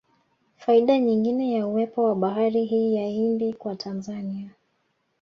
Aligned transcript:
Faida 0.57 0.99
nyingine 0.99 1.51
ya 1.53 1.67
uwepo 1.67 2.03
wa 2.03 2.15
bahari 2.15 2.65
hii 2.65 2.95
ya 2.95 3.07
Hindi 3.07 3.53
kwa 3.53 3.75
Tanzania 3.75 4.49